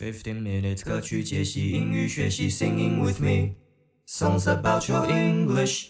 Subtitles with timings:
[0.00, 3.50] Fifteen minutes 歌曲解析英语学习，Singing with me
[4.08, 5.88] songs about your English。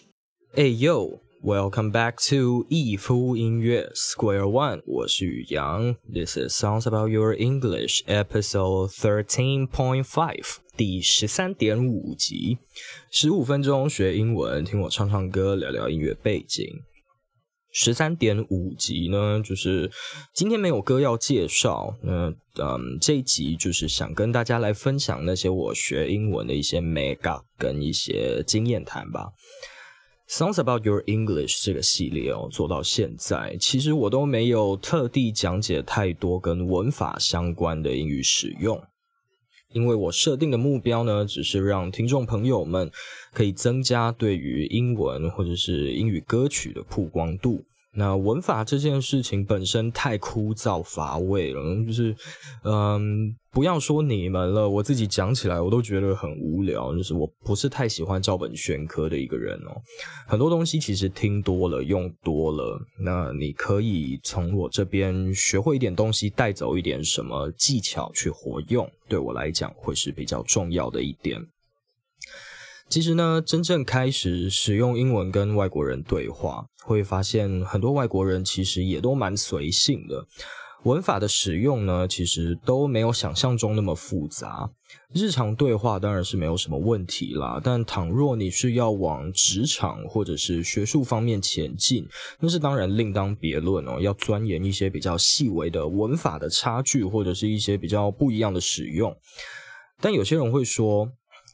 [0.53, 9.69] Hey yo, welcome back to 一夫音乐 Square One，我是宇阳，This is Songs About Your English Episode Thirteen
[9.69, 12.57] Point Five，第十三点五集，
[13.09, 16.67] 十五分钟学英文，听我唱唱歌，聊聊音乐背景。
[17.73, 19.89] 十三点五集呢，就是
[20.33, 22.29] 今天没有歌要介绍，那
[22.61, 29.29] 嗯，这一集就是想跟大家来分享那些我学英文的一些 mega 跟一些经验谈吧。
[30.27, 38.81] Songs about your English 这个系列哦，做到现在，其实我都没有特地讲解太多跟文法相关的英语使用。
[39.73, 42.91] 因为我设定的目标呢，只是让听众朋友们
[43.33, 47.63] 可以增加对于英文或者是英语歌曲的曝光度。
[47.93, 52.15] 那文法这件事情本身太枯燥乏味了，就是，
[52.63, 56.95] 嗯，不要说你们了，我自己讲起来我都觉得很无聊。
[56.95, 59.75] 就是我不是太喜欢照本宣科的一个人哦，
[60.25, 71.45] 很多东西其实听多了、用多了，那你可以从我这边学会一点东西，带走一点什么技巧去活用，对我来讲会是比较重要的一点。
[72.91, 80.27] 其实呢，真正开始使用英文跟外国人对话，会发现很多外国人其实也都蛮随性的。
[80.83, 84.69] 文法的使用呢，其实都没有想象中那么复杂。
[85.13, 92.05] 日常对话当然是没有什么问题啦，但倘若你是要往职场或者是学术方面前进，
[92.41, 94.01] 那是当然另当别论哦。
[94.01, 99.15] 要钻研一些比较细微的文法的差距，或者是一些比较不一样的使用。
[100.01, 101.09] 但有些人会说。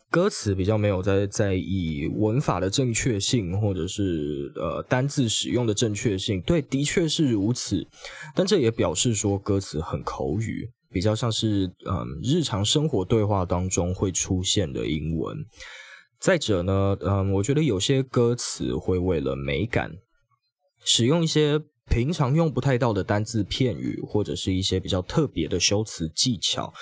[0.09, 6.41] 歌词比较没有在在意文法的正确性，或者是呃单字使用的正确性。
[6.41, 7.86] 对，的确是如此。
[8.33, 15.45] 但这也表示说歌词很口语，比较像是嗯日常生活对话当中会出现的英文。
[16.19, 19.92] 再者呢，嗯，我觉得有些歌词会为了美感，
[20.83, 26.73] 使用一些平常用不太到的单字片语，或者是一些比较特别的修辞技巧。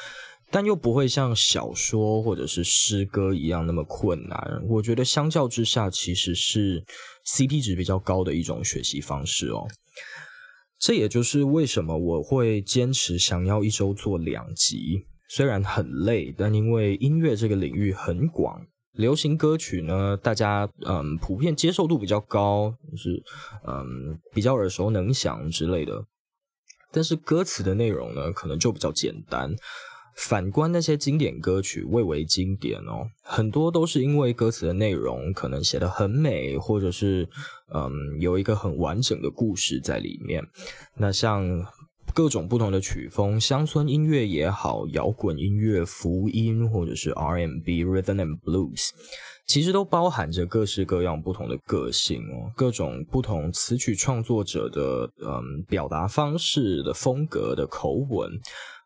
[0.51, 4.61] 但又不会像小说或者是诗歌一样那么困难。
[4.67, 6.83] 我觉得相较之下，其实是
[7.25, 9.67] CP 值比较高的一种学习方式哦。
[10.77, 15.05] 这也就是为什么我会坚持想要一周做两集。
[15.29, 18.61] 虽然很累，但因为音乐这个领域很广，
[18.91, 23.23] 流行歌曲呢，大家嗯普遍接受度比较高，就是
[23.65, 26.05] 嗯比较耳熟能详之类的。
[26.91, 29.53] 但是歌词的内容呢，可能就比较简单。
[30.15, 37.27] 反观那些经典歌曲，蔚为经典哦，很多都是因为歌词的内容可能写得很美，或者是
[37.73, 40.43] 嗯有一个很完整的故事在里面。
[40.95, 41.65] 那像
[42.13, 48.91] 各种不同的曲风，乡村音乐也好，摇滚音乐、福音或者是 R&B、Rhythm and Blues，
[49.47, 58.31] 其实都包含着各式各样不同的个性哦，各种不同词曲创作者的嗯表达方式的风格的口吻。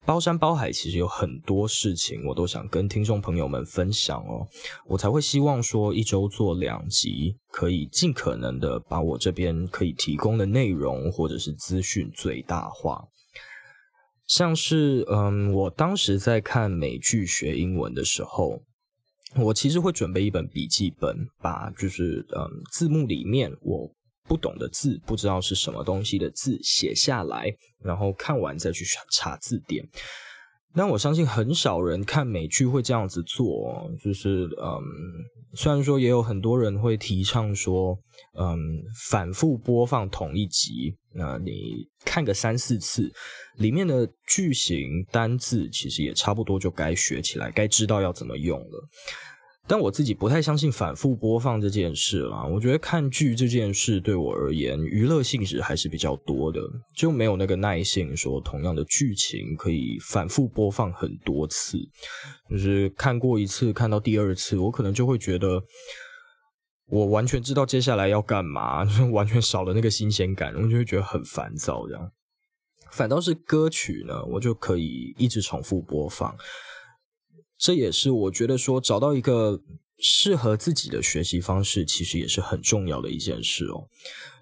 [0.05, 4.47] 包山包海，其实有很多事情我都想跟听众朋友们分享哦，
[4.87, 13.03] 我才会希望说一周做两集，可以尽可能的把我这边可以提供的内容或者是资讯最大化。
[14.25, 18.61] 像是嗯，我当时在看美剧学英文的时候，
[19.35, 23.89] 我其实会准备一本笔记本，把就是嗯字幕里面我。
[24.27, 27.51] 不懂的字，不知道是什么东西的字写下来，
[27.83, 29.83] 然后看完再去查字典。
[30.75, 34.81] 但我相信很少人看美剧会这样子做，就是嗯，
[35.55, 37.97] 虽然说也有很多人会提倡说，
[38.37, 38.57] 嗯，
[39.09, 43.11] 反复播放同一集，那你看个三四次，
[43.57, 48.87] 里面的句型单字其实也差不多就该学起来，该知道要怎么用了。
[49.69, 52.43] 但我自己不太相信反复播放这件事啦。
[52.43, 56.59] 我觉得看剧这件事对我而言，娱乐性质还是比较多的，
[56.95, 61.77] 就没有那个耐性说同样的剧情可以反复播放很多次。
[62.49, 65.61] 就是看过一次，看到第二次，我可能就会觉得
[66.87, 71.87] 我完全知道接下来要干嘛，就 完全少了那个新鲜感，我就会觉得很烦躁。
[71.87, 72.11] 这样，
[72.91, 76.35] 反倒是歌曲呢，我就可以一直重复播放。
[77.59, 79.61] 这也是我觉得说找到一个
[79.99, 83.85] 适合自己的学习方式，其实也是很重要的一件事哦。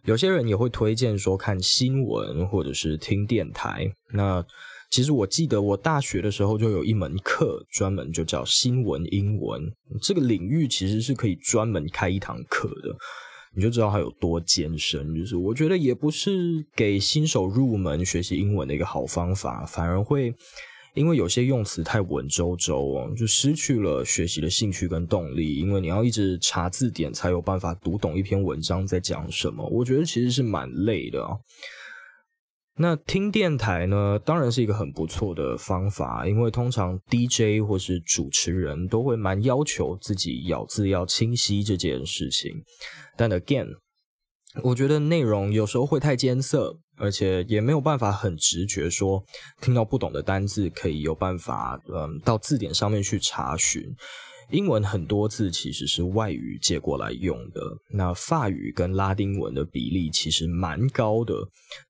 [0.04, 3.92] 有些人也会推荐说看新闻或者是听电台。
[4.14, 4.46] 那
[4.92, 9.64] 其实我记得我大学的时候就有一门课专门就叫新闻英文，
[10.00, 12.96] 这个领域其实是可以专门开一堂课的，
[13.56, 15.14] 你就知道它有多艰深。
[15.16, 20.36] 就是我觉得也不是给新手入门学习英文的一个好方法，反而会。
[20.98, 25.56] 因为有些用词太文绉绉哦，就失去了学习的兴趣跟动力。
[25.56, 31.38] 因为你要一直查字典才有办法读懂一篇文章在讲什么，我觉得其实是蛮累的啊。
[32.80, 42.52] 那听电台呢，当然是一个很不错的方法，因为通常 DJ 或是主持人都会蛮要求自己咬字要清晰这件事情。
[43.16, 43.68] 但 again，
[44.64, 49.24] 我觉得内容有时候会太艰涩，而且也没有办法很直觉说
[49.62, 53.84] 听到不懂的单字可以有办法，嗯，到字典上面去查询。
[54.50, 57.62] 英文很多字其实是外语借过来用的，
[57.92, 61.34] 那法语跟拉丁文的比例其实蛮高的，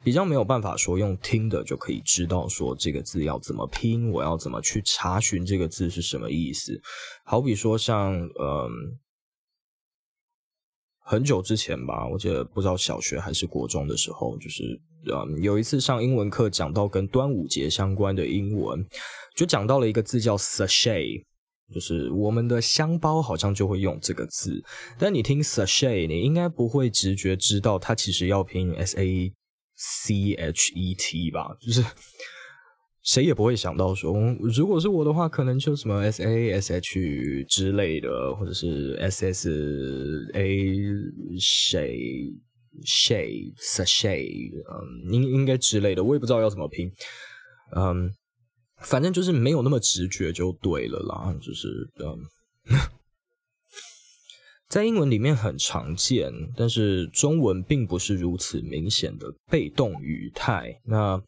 [0.03, 6.81] 比较没有办法说用听的就可以知道说这个字要怎么拼，我要怎么去查询这个字是什么意思。
[7.25, 8.67] 好比说像嗯，
[11.09, 14.63] 很久之前吧，我记得不知道小学还是国中的时候，就是
[15.05, 18.85] 嗯有一次上英文课讲到跟端午节相关的英文，
[19.33, 21.23] 就讲到了一个字叫 sachet。
[21.73, 24.63] 就是我们的香包好像就会用这个字，
[24.97, 29.33] 但你听 sachet，你应该不会直觉知道它其实要拼 s a
[29.75, 31.55] c h e t 吧？
[31.61, 31.81] 就是
[33.07, 39.49] 谁也不会想到说，如果是我的话，可能就什么 s a s h 之类的，或者是 s s
[40.33, 40.45] a
[41.39, 42.35] shay
[42.83, 46.91] shay sachet，嗯，应应该之类的，我也不知道要怎么拼，
[47.75, 48.11] 嗯。
[48.81, 52.19] 反正就是没有那么直觉就对了啦，就是嗯，
[54.69, 60.79] 在英文里面很常见，但是中文并不是如此明显的被动语态。
[60.85, 61.19] 那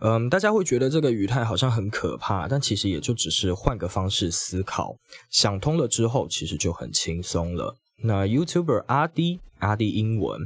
[0.00, 4.96] 嗯，大家会觉得这个语态好像很可怕，但其实也就只是换个方式思考，
[5.30, 7.76] 想通了之后，其实就很轻松了。
[8.02, 10.40] 那 YouTuber 阿迪阿迪英文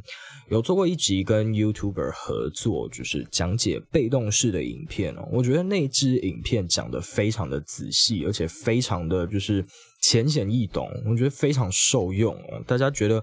[0.51, 5.29] 有做过一集跟 YouTuber 合作，就是讲解被动式的影片哦。
[5.31, 9.65] 我觉得那支影片讲的非常的仔细，而且非常的就是
[10.03, 12.61] 浅显易懂，我觉得非常受用哦。
[12.67, 13.23] 大家觉得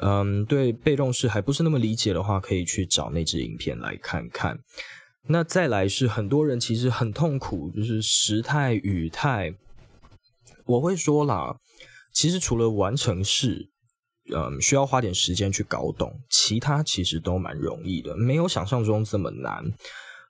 [0.00, 4.58] 嗯对被动式还不是那么理解的话，可以去找那支影片来看看。
[5.28, 9.54] 那再来是很多人其实很痛苦，就是时态语态，
[10.64, 11.56] 我会说啦。
[12.12, 13.70] 其实除了完成式，
[14.34, 19.64] 嗯，需要花点时间去搞懂，其他其实都蛮容易的，没有想象中这么难。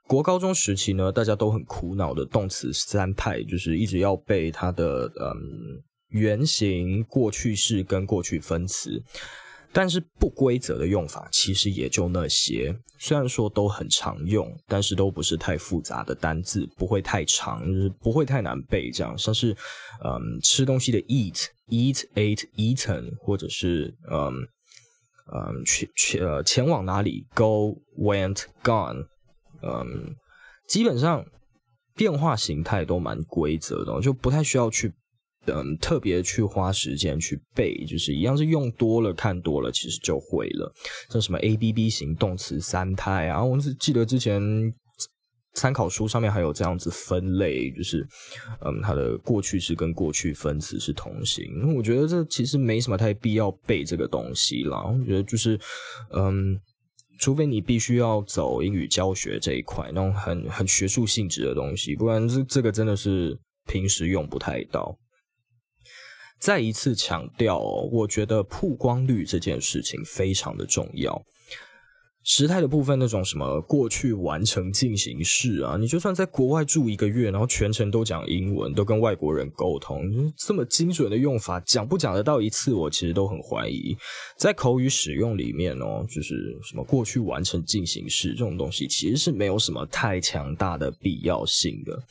[0.06, 9.02] 国高中时期呢，大家都很苦恼的动词三态，就是一直要背它的嗯原形、过去式跟过去分词。
[9.72, 18.90] 但是不规则的用法其实也就那些，虽然说都很常用，但是都不是太复杂的单字，不会太长，就是不会太难背。
[18.90, 19.56] 这样像是，
[20.04, 24.32] 嗯，吃东西的 eat，eat ate eaten，或者是嗯
[25.32, 29.06] 嗯去去呃前往哪里 go went gone，
[29.62, 30.16] 嗯，
[30.66, 31.24] 基本上
[31.94, 34.92] 变化形态都蛮规则的，就不太需要去。
[35.46, 40.72] 嗯，特别去花时间去背，就是一样是用多了、看多了，其实就会了。
[41.10, 44.40] 像什么 A B B 型动词三态啊，我是记得之前
[45.54, 48.06] 参考书上面还有这样子分类，就是
[48.64, 51.74] 嗯，它的过去式跟过去分词是同形。
[51.74, 54.84] 我觉得这其实没什么太必要背这个东西啦。
[54.86, 55.58] 我觉得就是
[56.12, 56.56] 嗯，
[57.18, 64.96] 除非你必须要走英语教学这一块，那种很很学术性质的东西，不然这这个真的是平时用不太到。
[66.40, 67.58] 再一次强调，
[67.92, 71.22] 我觉得曝光率这件事情非常的重要。
[72.22, 80.02] 时态的部分，那种什么过去完成进行式啊，你就算在国外住一个月，然后全程都讲英文，都跟外国人沟通，
[80.36, 83.96] 这么精准的用法，讲不讲得到一次，我其实都很怀疑。
[84.36, 92.02] 在口语使用里面哦，就是什么过去完成进行式这种东西，其实是没有什么太强大的必要性的。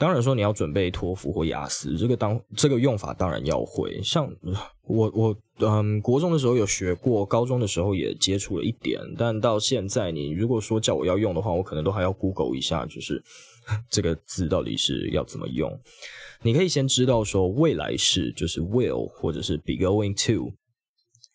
[0.00, 4.00] 当然说你要准备托福或雅思，这个当这个用法当然要会。
[4.02, 4.26] 像
[4.86, 13.22] 我我嗯，国中的时候有学过，高中的时候也接触了一点，但到现在你如果说叫我要用的话，我可能都还要 Google 一下，就是
[13.92, 15.70] 这个字到底是要怎么用。
[16.42, 20.50] 你可以先知道说未来式就是 will 或者是 be going to，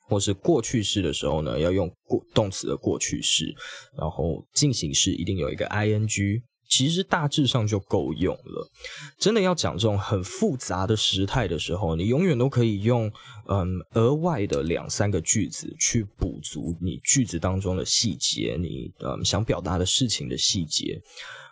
[0.09, 3.53] 或是过去式的时候呢，要用过动词的过去式，
[3.95, 6.41] 然后进行式一定有一个 ing。
[6.75, 8.69] 其实大致上就够用了。
[9.17, 13.09] 真的要讲这种很复杂的时态的时候，你永远都可以用
[13.47, 21.01] 嗯额外的两三个句子去补足你句子当中的细节，你嗯想表达的事情的细节。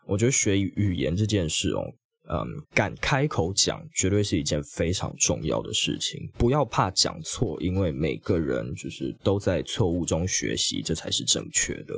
[0.05, 1.81] 我觉得学语言这件事哦，
[2.29, 6.29] 嗯，敢开口讲绝对是一件非常重要的事情。
[6.37, 11.97] 不要怕讲错，因为每个人就是都在错误中学习，这才是正确的。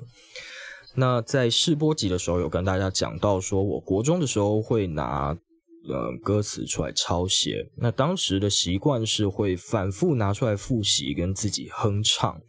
[0.96, 5.38] 那在试播集的时候，有跟大家讲到，说我国中的时候会拿
[5.90, 7.70] 呃歌词出来抄写。
[7.75, 12.40] 那当时的习惯是会反复拿出来复习，跟自己哼唱。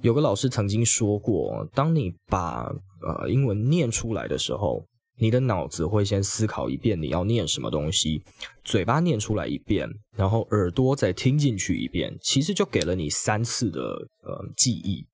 [0.00, 2.64] 有个老师曾经说过，当你把
[3.06, 4.84] 呃英文念出来的时候，
[5.16, 8.24] 你的脑子会先思考一遍你要念什么东西，
[8.64, 13.80] 嘴巴念出来一遍，然后耳朵再听进去一遍，其实就给了你三次的
[14.24, 15.06] 呃记忆。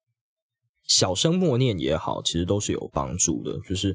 [0.89, 3.57] 小声默念也好，其实都是有帮助的。
[3.69, 3.95] 就是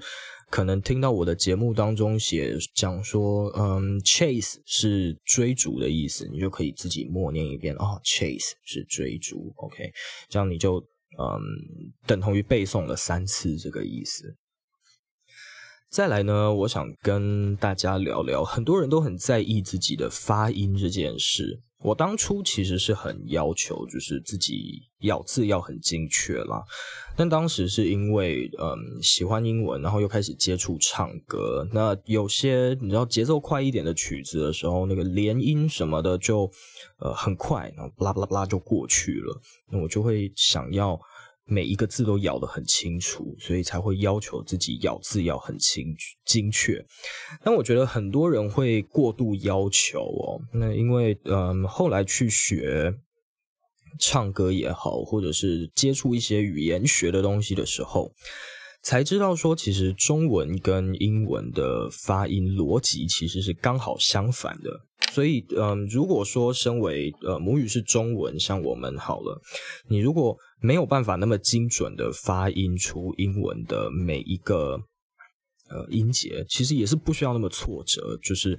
[0.49, 9.91] 可能听到我的节目当中写讲说，嗯，chase 是追逐的意思，你就可以自己默念一遍哦，chase 是追逐，OK，
[10.29, 11.41] 这样你就嗯
[12.05, 14.35] 等同于背诵了三次这个意思。
[15.89, 21.59] 再来呢，我想跟大家聊聊，很多人都很在意自己的发音这件事。
[21.83, 26.63] 我当初其实是很要求，就是自己咬字要很精确啦。
[27.15, 31.67] 但当时是因为嗯喜欢英文，然后又开始接触唱歌。
[31.73, 36.49] 那有些你知道节奏快一点的曲子的时候，那个连音什么的就
[36.99, 39.41] 呃很快，然后巴拉巴拉巴拉就过去了。
[39.69, 40.99] 那我就会想要。
[41.45, 45.95] 每一个字都咬得很清楚，所以才会要求自己咬字要很清
[46.25, 46.83] 精确。
[47.43, 52.95] 但我觉得很多人会过度要求哦，那因为嗯，后来去学
[53.99, 58.11] 唱歌也好，或者是接触一些语言学的东西的时候，
[58.83, 64.81] 才知道说，其实中文跟英文的发音逻辑其实是刚好相反的。
[65.11, 69.41] 所以，嗯，如果说身为呃母语是中文，像我们好了，
[69.87, 74.77] 你如果没有办法那么精准的发音出英文的每一个
[75.69, 78.57] 呃音节，其实也是不需要那么挫折，就是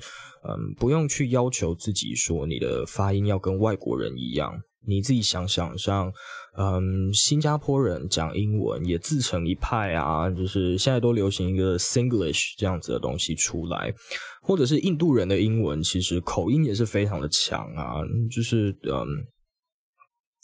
[0.49, 4.61] 嗯，不用去要求自己说你的发音要跟外国人一样。
[4.87, 6.13] 你自己想想，像
[6.57, 13.93] 嗯，新加坡人讲英文也自成一派啊，就是现在都流行一个 Singlish 这样子的东西出来，
[14.41, 17.97] 或者是印度人的英文，其实口音也是非常的强啊，
[18.31, 19.27] 就是嗯，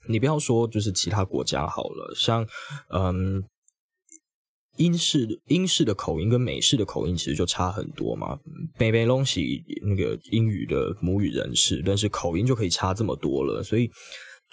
[0.09, 2.45] 你不要说就是其他国家好了，像
[2.93, 3.45] 嗯，
[4.79, 8.37] 英式英式的口音跟美式的口音其实就差很多嘛，
[8.77, 13.89] 北北东西那个英语的母语人士，但是口音就可以差这么多了，所以。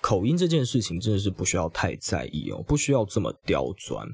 [0.02, 4.08] 口音这件事情真的是不需要太在意哦，不需要这么刁钻。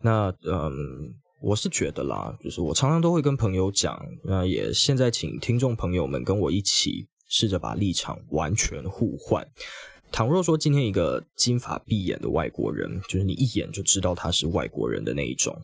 [0.00, 9.46] 那嗯，我是觉得啦，就是我常常都会跟朋友讲，那也现在请听众朋友们跟我一起试着把立场完全互换。
[10.12, 15.56] 倘若说今天一个金发碧眼的外国人，就是你一眼就知道他是外国人的那一种，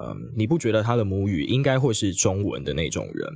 [0.00, 3.28] 嗯，你不觉得他的母语应该会是中文的那种人，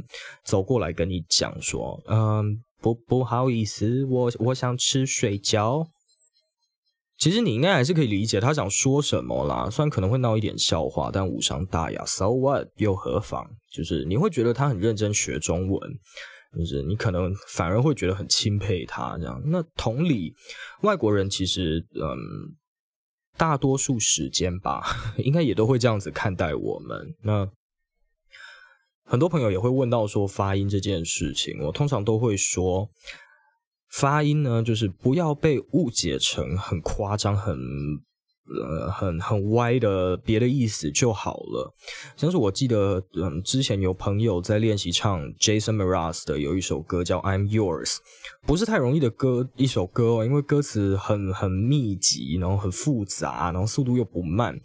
[0.45, 2.63] 走过来跟你讲说，嗯。
[2.81, 5.89] 不不好意思，我我想吃水饺。
[7.19, 12.05] 其实你应该还是可以理解他想说什么啦，虽然可能会闹一点笑话，但无伤大雅。
[12.07, 13.45] So what 又何妨？
[13.73, 15.81] 就是你会觉得他很认真学中文，
[16.57, 19.43] 就是你可能反而会觉得很钦佩他这样。
[19.47, 20.33] 那同理，
[20.83, 22.55] 外国人其实嗯，
[23.37, 24.85] 大多数时间吧，
[25.19, 27.15] 应该也都会这样子看待我们。
[27.23, 27.51] 那。
[29.09, 32.91] 很多朋友也会问到说发音这件事情，我通常都会说，
[33.91, 37.57] 发音呢就是不要被误解成很夸张、很
[38.61, 41.75] 呃很很歪的别的意思就好了。
[42.19, 47.97] 像是我记得，嗯，之前有朋友在练习唱 Jason Mraz 的有一首歌叫 I'm Yours，
[48.47, 54.61] 不是太容易的歌一首歌哦，因为歌词很很密集，然后很复杂，然后速度又不慢。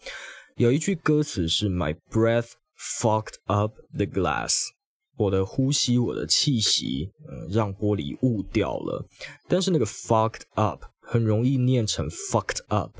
[0.58, 2.52] 有一句歌词是 My breath。
[2.78, 4.54] Fucked up the glass，
[5.18, 9.06] 我的呼吸，我的气息，嗯，让玻璃雾掉了。
[9.48, 12.92] 但是那个 fucked up 很容易念成 fucked up。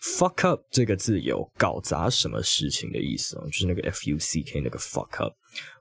[0.00, 5.32] fuck up 这个字有搞砸什么事情的意思哦，就是那个 f u c k 那个 fuck up。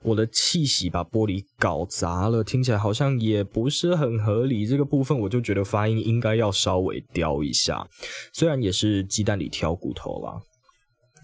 [0.01, 4.65] 我的气息把玻璃搞砸了，听起来好像也不是很合理。
[4.65, 7.87] 这个部分我就觉得发音应该要稍微雕一下，
[8.33, 10.41] 虽然也是鸡蛋里挑骨头啦。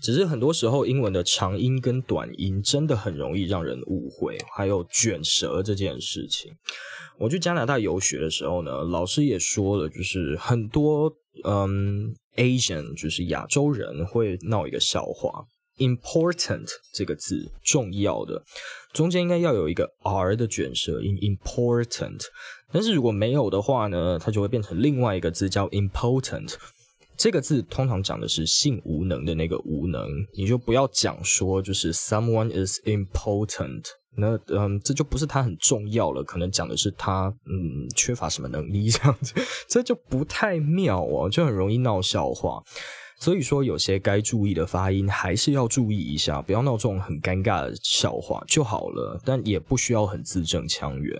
[0.03, 6.51] 只是很多时候，英文的长音跟短音真的很容易让人误会，还有卷舌这件事情。
[7.17, 11.09] 我去加拿大游学的时候呢，老师也说了，就是很多
[11.45, 15.45] 嗯，Asian 就是亚洲人会闹一个笑话
[15.77, 18.43] ，important 这个字重要的
[18.91, 22.25] 中间应该要有一个 r 的卷舌音，important。
[22.73, 26.55] 但是如果没有的话呢，它就会变成另外一个字叫 important。
[27.15, 33.83] 这个字通常讲的是性无能的那个无能，你就不要讲说就是 someone is important，
[34.17, 39.33] 那嗯，这就不是他很重要了，可能讲的是他嗯缺乏什么能力这样子，
[39.69, 42.61] 这就不太妙哦，就很容易闹笑话。
[43.19, 49.21] 所以说有些该注意的发音还是要注意一下，不要闹这种很尴尬的笑话就好了。
[49.23, 51.17] 但也不需要很字正腔圆。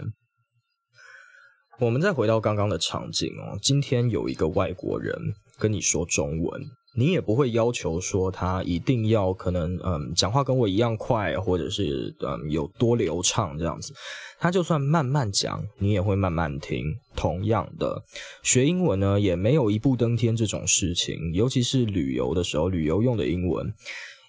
[1.80, 5.16] 我们再回到刚刚的场景哦，今天有一个外国人
[5.58, 6.62] 跟你说中文。
[6.96, 13.92] 你也不会要求说他一定要可能嗯讲话跟我一样快，或者是嗯有多流畅这样子。
[14.40, 16.94] 他就算慢慢讲，你也会慢慢听。
[17.16, 18.04] 同样的，
[18.44, 23.74] 学英文呢也没有一步登天这种事情，尤其是旅游的时候，旅游用的英文。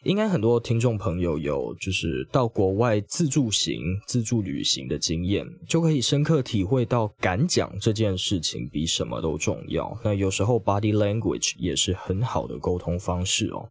[0.04, 9.98] 应该很多听众朋友有就是到国外自助行、自助旅行的经验，就可以深刻体会到敢讲这件事情比什么都重要。
[10.04, 13.70] 那有时候 body language 也是很好的沟通方式哦。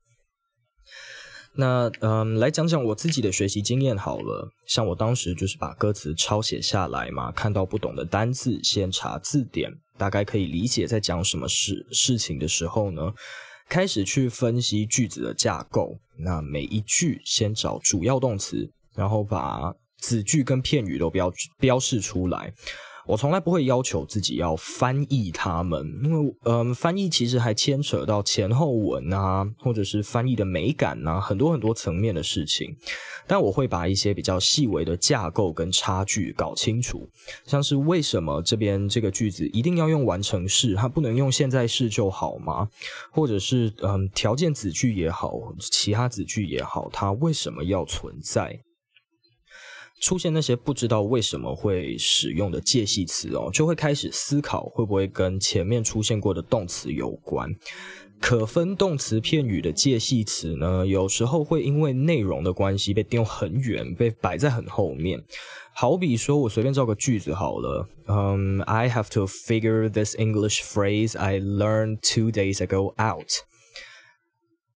[1.55, 4.49] 那嗯，来讲讲我自己的学习经验好了。
[4.67, 13.13] 像我当时就是把歌词抄写下来嘛，看到不懂的单字，先查字典，大概可以理解在讲什么事事情的时候呢。
[13.73, 22.53] 开始去分析句子的架构，那每一句先找主要动词，然后把子句跟片语都标标示出来。
[23.05, 32.75] 我从来不会要求自己要翻译它们，因为嗯，翻译其实还牵扯到前后文啊，或者是翻译的美感啊，很多很多层面的事情。
[33.25, 37.09] 但我会把一些比较细微的架构跟差距搞清楚，
[37.45, 42.69] 像是为什么这边这个句子一定要用完成式，它不能用现在式就好吗？
[43.11, 48.59] 或者是嗯，条件子句也好，其他子句也好，它为什么要存在？
[50.03, 57.49] 出现那些不知道为什么会使用的介系词哦，就会开始思考会不会跟前面出现过的动词有关。
[58.19, 65.23] 可分动词片语的介系词呢，有时候会因为内容的关系被丢很远，被摆在很后面。
[65.73, 73.29] 好比说，我随便造个句子好了，嗯，I have to figure this English phrase I learned two days ago out。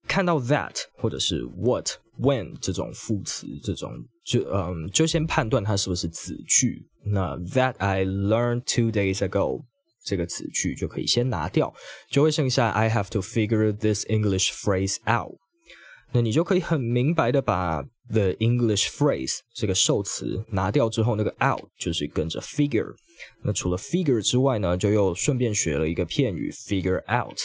[0.08, 3.92] 看到 that 或者是 what、when 这种副词，这种
[4.24, 6.88] 就嗯，就先判断它是不是子句。
[7.06, 9.64] 那 that I learned two days ago
[10.04, 11.74] 这个子句就可以先拿掉，
[12.10, 15.38] 就会剩下 I have to figure this English phrase out。
[16.14, 22.96] 那你就可以很明白的把 the English phrase 这个受词拿掉之后，那个 out 就是跟着 figure。
[23.44, 27.38] 那除了 figure 之外呢，就又顺便学了一个片语 figure out。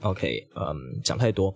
[0.00, 1.54] OK，嗯，讲太多，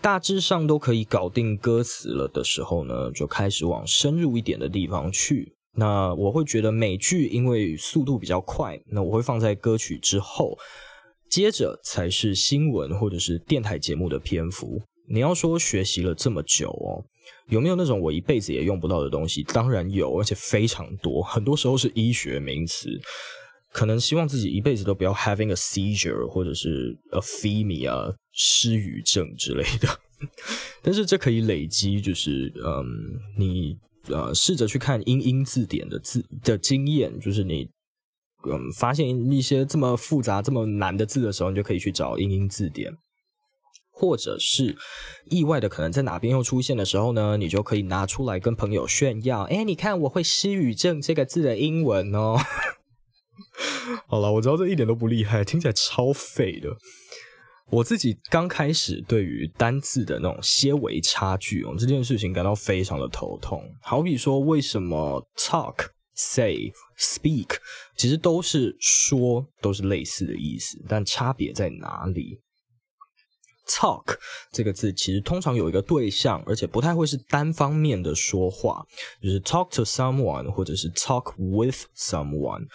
[0.00, 5.54] 大致上都可以搞定歌词了的时候呢，就开始往深入一点的地方去。
[5.74, 10.56] 那我会觉得美剧因为速度比较快，那我会放在歌曲之后，
[11.28, 14.80] 接着才是新闻或者是电台节目的篇幅。
[15.10, 17.02] 你要说学习了这么久哦，
[17.48, 19.42] 有没有那种我一辈子也用不到的东西？
[19.42, 22.90] 当然有，而且非常多，很多时候是医学名词。
[23.70, 30.00] 可能希望自己一辈子都不要 having a seizure 或者是 a phemia 失语症之类的，
[30.80, 32.86] 但是这可以累积，就是嗯，
[33.36, 37.68] 你呃试着去看英英字典的字的经验，就是你
[38.48, 42.96] 嗯发现一些这么复杂、这么难的字的时候，你就可以去找英英字典，
[43.90, 44.76] 或者是
[45.28, 52.36] 意外的可能在哪边又出现的时候呢，你就可以拿出来跟朋友炫耀，哎，你看我会失语症这个字的英文哦。
[54.06, 56.76] 好了，我知道这一点都不厉害，听起来超废的。
[57.70, 63.62] 我自己刚开始对于单字的那种些微差距哦，这件事情感到非常的头痛。
[63.82, 67.58] 好比说，为什么 talk、say、speak
[67.94, 72.40] 其实都是说，都是类似的意思，但差别在哪里
[73.66, 74.16] ？talk
[74.50, 78.82] 这个字其实通常有一个对象，而且不太会是单方面的说话，
[79.22, 82.66] 就是 talk to someone 或者是 talk with someone。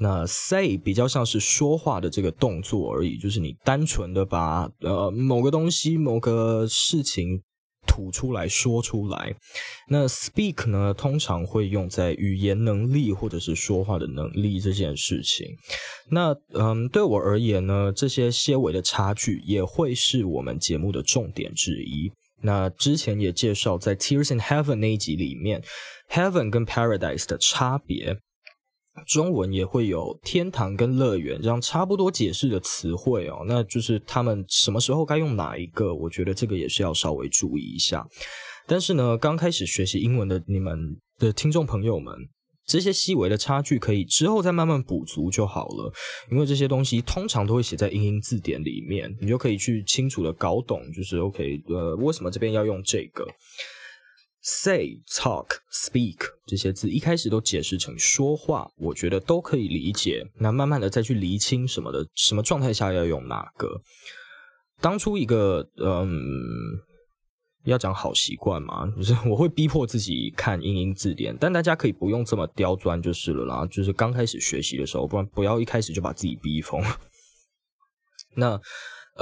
[0.00, 7.42] 那 say 比较像是说话的这个动作而已，就是你单纯的把呃某个东西、某个事情
[7.86, 9.34] 吐出来说出来。
[9.88, 15.46] 那 speak 呢，通常会用在语言能力或者是说话的能力这件事情。
[16.10, 22.10] 那嗯，对我而言呢，这些些微的差距也会是我们节目的重点之一。
[22.42, 25.62] 那之前也介绍在 Tears in Heaven 那一集里面
[26.08, 28.16] ，Heaven 跟 Paradise 的差别。
[29.06, 35.94] 中文也会有天堂跟乐园这样差不多解释的词汇哦，那就是他们什么时候该用哪一个？
[35.94, 38.06] 我觉得这个也是要稍微注意一下。
[38.66, 42.14] 但是呢，刚开始学习英文的你们的听众朋友们，
[42.64, 45.92] 这些细微的差距可以之后再慢慢补足就好了，
[46.30, 53.26] 因为这些东西通常都会写在英英字典里面，你就可以去清楚的搞懂，就是 OK，呃，为什么这边要用这个
[54.52, 60.26] ？Say, talk, speak 这些字一开始都解释成说话，我觉得都可以理解。
[60.38, 63.80] 那慢慢的再去厘清什么的什么状态下要用哪个。
[64.80, 66.10] 当初一个嗯，
[67.64, 73.64] 要讲好习惯嘛，就是 我会逼迫自己看英英字典，但大家可以不用这么刁钻就是了啦。
[73.66, 76.82] 就是刚开始学习的时候，不然不要一开始就把自己逼疯。
[78.34, 78.60] 那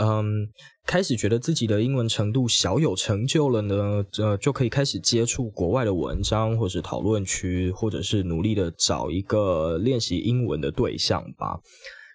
[0.00, 0.48] 嗯，
[0.86, 11.58] 开始觉得自己的英文程度小有成就了呢，呃，就可以开始接触国外的文章，或是讨论区，或者是努力的找一个练习英文的对象吧。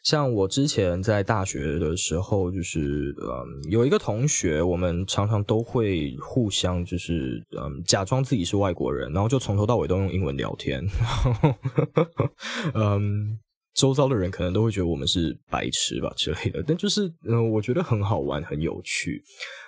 [0.03, 10.85] 像我之前在大学的时候，就是嗯，有一个同学，我们常常都会互相就是嗯，假装自己是外国人，然后就从头到尾都用英文聊天，
[12.75, 13.39] 嗯，
[13.73, 19.23] 周遭的人可能都会觉得我们是白痴吧之类的，但就是嗯，我觉得很好玩，很有趣。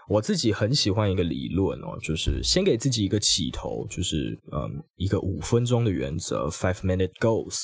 [0.07, 7.63] 我自己很喜欢一个理论哦，就是先给自己一个起头，就是嗯，一个五分钟的原则 （five minute goals）。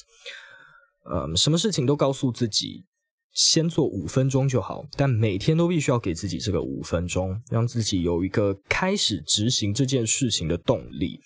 [1.11, 2.85] 嗯，什么事情都告诉自己
[3.33, 11.19] 先做五分钟就好，但每天都必须要给自己这个五分钟，让自己有一个开始执行这件事情的动力。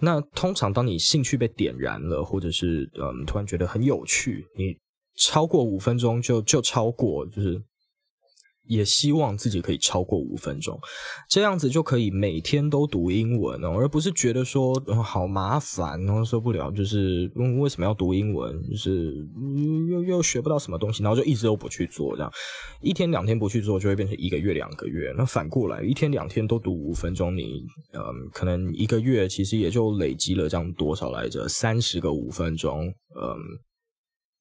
[0.00, 4.76] 那通常当你兴趣被点燃了，或者是嗯突然觉得很有趣，你
[5.16, 7.62] 超过五分钟就就超过，就是。
[8.66, 10.78] 也希望自己可以超过五分钟，
[11.28, 19.26] 这样子就可以每天都读英文哦，而不是觉得说好麻烦，然后受不了，就是为什么要读英文，就是
[19.90, 22.32] 又又学不到什么东西，然后就一直都不去做，这样
[22.80, 25.14] 一天两天不去做，就会变成一个月两个月。
[25.16, 28.02] 那反过来，一天两天都读五分钟，你嗯，
[28.32, 31.48] 可能一个月其实也就累积了这样多少来着？
[31.48, 32.86] 三十个五分钟，
[33.20, 33.36] 嗯，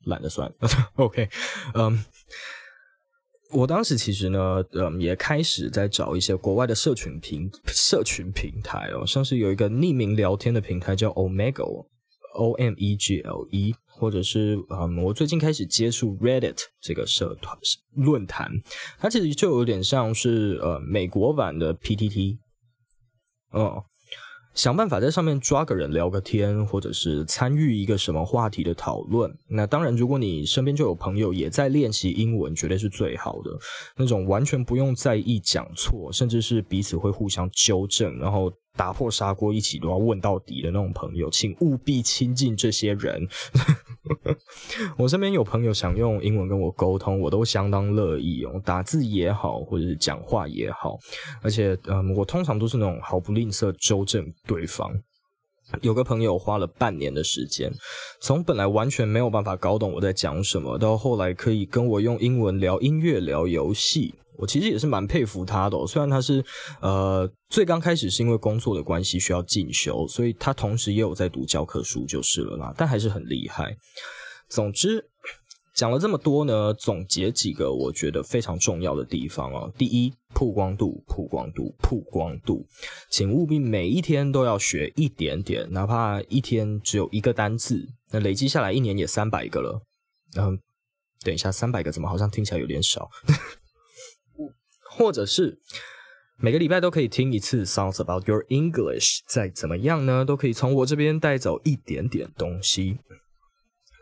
[0.06, 0.52] 懒得算。
[0.98, 1.30] OK，
[1.74, 2.04] 嗯。
[3.56, 17.58] 我当时其实呢，嗯，也开始在找一些国外的社群平社群平台哦，像是有一个匿名聊天的平台叫 Omega，O M E G L E，或者是嗯，我最近开始接触 Reddit 这个社团
[17.96, 18.52] 论坛，
[19.00, 22.38] 它其实就有点像是呃美国版的 PTT，
[23.54, 23.82] 嗯。
[24.56, 29.32] 想办法在上面抓个人聊个天，或者是参与一个什么话题的讨论。
[29.48, 33.52] 那当然，如果你身边就有朋友也在练习英文，绝对是最好的
[33.98, 38.52] 那种，完全不用在意讲错，甚至是彼此会互相纠正，然后。
[38.78, 43.26] 打破砂锅一起都要问到底的那种朋友，请务必亲近这些人。
[44.98, 50.98] 我身边有朋友想用英文跟我沟通，我都相当乐意哦，打字也好，或者是讲话也好，
[51.42, 54.92] 而且嗯，我通常都是那种毫不吝啬纠正对方。
[55.82, 57.72] 有个朋友花了半年的时间，
[58.22, 64.16] 从本来完全没有办法搞懂我在讲什么，到后来可以跟我用英文聊音乐、聊游戏。
[64.38, 66.44] 我其实也是蛮佩服他的，虽然他是
[66.82, 73.74] 呃最刚开始是因为工作的关系需要进修，所以他同时也有在读教科书就是了啦，但还是很厉害。
[74.50, 75.10] 总之
[75.76, 79.70] 讲了这么多呢，总结几个我觉得非常重要的地方哦。
[79.78, 82.66] 第一，曝光度，曝光度，曝光度，
[83.10, 89.82] 请务必每一天都要学一点点，哪怕一天只有一个单字，那累积下来一年也三百个了。
[90.38, 90.58] 嗯，
[91.26, 93.10] 等一下，三百个怎么好像听起来有点少？
[94.90, 95.60] 或者是
[96.38, 103.00] 每个礼拜都可以听一次 Sounds About Your English，再怎么样呢，都可以从我这边带走一点点东西。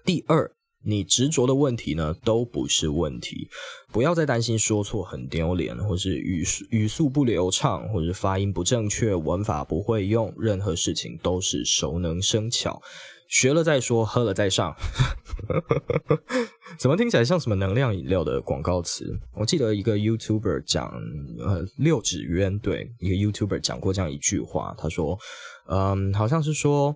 [0.06, 0.52] 第二，
[0.86, 3.48] 你执着的问题呢，都不是问题，
[3.92, 12.82] 不要再担心说错很丢脸，或是语速语速不流畅，或是发音不正确，文法不会用，任何事情都是熟能生巧。
[13.30, 14.76] 学了再说，喝了再上，
[16.78, 19.18] 怎么听起来像什么能量饮料的广告词？
[19.34, 20.94] 我记得一个 YouTuber 讲，
[21.40, 25.18] 呃，六指渊对一个 YouTuber 讲过这样一句话，他说，
[25.68, 26.96] 嗯，好像是说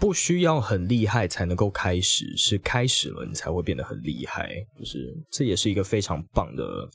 [0.00, 6.88] 不需要很厉害才能够开始，是开始了你才会变得很厉害，就是这也是一个非常棒的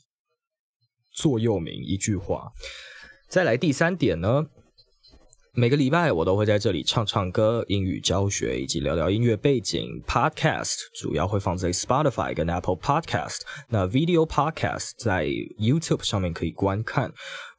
[1.14, 2.50] 座右铭一句话。
[3.28, 4.46] 再来第三点呢？
[5.58, 10.02] 每个礼拜我都会在这里唱唱歌、英语教学以及聊聊音乐背景。
[10.06, 13.38] Podcast 主要会放在 Spotify 跟 Apple Podcast，
[13.70, 15.24] 那 Video Podcast 在
[15.58, 17.10] YouTube 上面可以观看。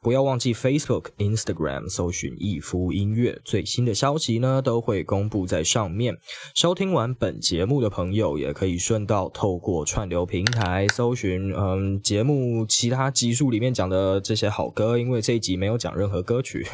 [0.02, 6.16] 不要忘记 Facebook、Instagram 搜寻逸夫音乐，最新的消息呢都会公布在上面。
[6.54, 14.98] 收听完本节目的朋友，也可以顺道透过串流平台搜寻，嗯，节目其他集数里面讲的这些好歌。
[15.00, 16.66] 因为这一集没有讲任何歌曲，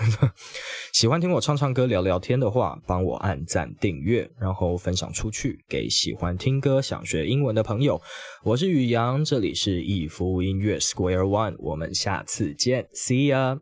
[0.94, 8.00] 喜欢听我唱唱歌、聊聊天的话，帮我按赞、订阅，然后分享出去给喜欢听歌、想学英文的朋友。
[8.44, 13.60] 我是宇阳，这里是逸夫音乐 Square One，我们下次见，See ya。